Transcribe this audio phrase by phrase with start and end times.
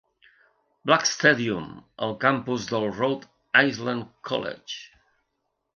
[0.91, 1.67] Black Stadium
[2.07, 4.85] al campus del Rhode Island College.